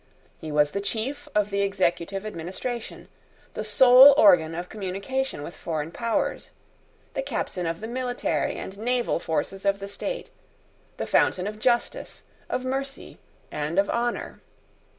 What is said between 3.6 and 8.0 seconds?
sole organ of communication with foreign powers, the captain of the